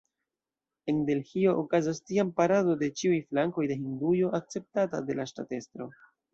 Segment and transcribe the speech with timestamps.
[0.93, 5.93] En Delhio okazas tiam parado de ĉiuj flankoj de Hindujo, akceptata de la ŝtatestro.